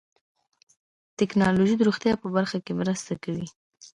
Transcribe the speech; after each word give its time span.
ټکنالوجي 1.17 1.75
د 1.77 1.81
روغتیا 1.87 2.13
په 2.21 2.27
برخه 2.35 2.57
کې 2.65 2.73
مرسته 2.81 3.13
کوي. 3.23 3.47